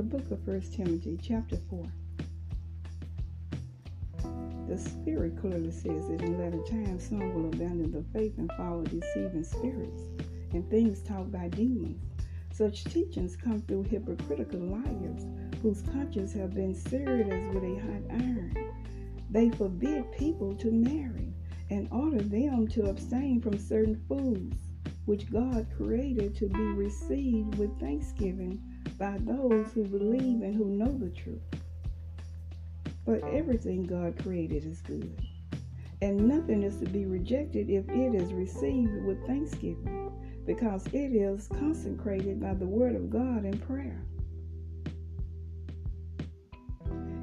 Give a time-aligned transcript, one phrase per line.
[0.00, 1.84] book of 1 Timothy, chapter 4.
[4.66, 8.84] The Spirit clearly says that in latter times some will abandon the faith and follow
[8.84, 10.04] deceiving spirits
[10.52, 12.00] and things taught by demons.
[12.52, 15.26] Such teachings come through hypocritical liars
[15.60, 18.56] whose conscience have been seared as with a hot iron.
[19.30, 21.34] They forbid people to marry
[21.68, 24.71] and order them to abstain from certain foods
[25.06, 28.62] which God created to be received with thanksgiving
[28.98, 31.42] by those who believe and who know the truth.
[33.04, 35.20] But everything God created is good,
[36.00, 40.12] and nothing is to be rejected if it is received with thanksgiving,
[40.46, 44.04] because it is consecrated by the Word of God and prayer.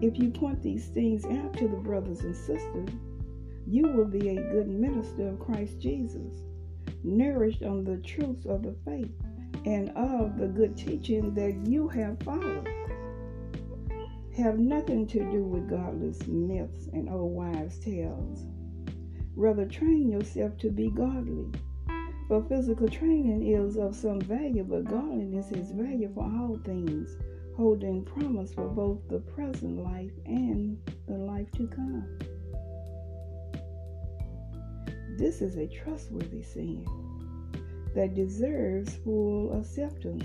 [0.00, 2.88] If you point these things out to the brothers and sisters,
[3.66, 6.42] you will be a good minister of Christ Jesus
[7.02, 9.10] nourished on the truths of the faith
[9.64, 12.68] and of the good teaching that you have followed.
[14.36, 18.46] Have nothing to do with godless myths and old wives' tales.
[19.36, 21.46] Rather, train yourself to be godly.
[22.28, 27.16] For physical training is of some value, but godliness is value for all things,
[27.56, 32.06] holding promise for both the present life and the life to come.
[35.20, 36.82] This is a trustworthy sin
[37.94, 40.24] that deserves full acceptance.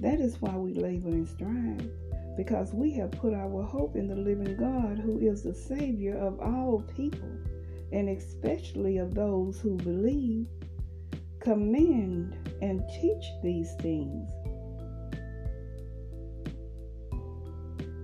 [0.00, 1.90] That is why we labor and strive,
[2.36, 6.38] because we have put our hope in the living God who is the Savior of
[6.40, 7.30] all people,
[7.90, 10.46] and especially of those who believe.
[11.40, 14.28] Command and teach these things.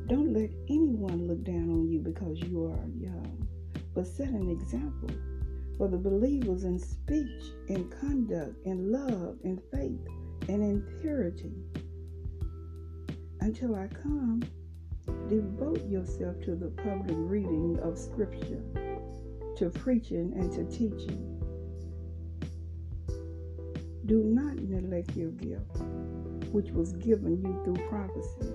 [0.09, 3.47] Don't let anyone look down on you because you are young,
[3.95, 5.11] but set an example
[5.79, 10.01] for the believers in speech, in conduct, in love, in faith,
[10.49, 11.53] and in purity.
[13.41, 14.43] Until I come,
[15.29, 18.63] devote yourself to the public reading of Scripture,
[19.57, 21.37] to preaching and to teaching.
[24.07, 25.79] Do not neglect your gift,
[26.51, 28.53] which was given you through prophecy,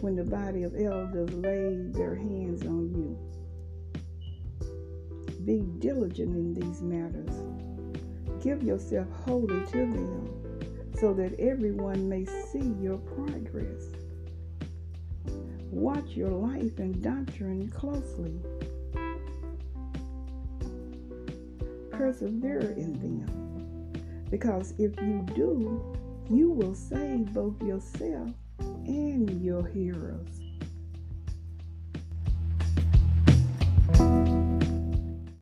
[0.00, 2.73] when the body of elders laid their hands on.
[5.44, 7.34] Be diligent in these matters.
[8.42, 10.30] Give yourself wholly to them,
[10.98, 13.88] so that everyone may see your progress.
[15.70, 18.40] Watch your life and doctrine closely.
[21.90, 23.92] Persevere in them,
[24.30, 25.96] because if you do,
[26.30, 28.30] you will save both yourself
[28.86, 30.43] and your hearers.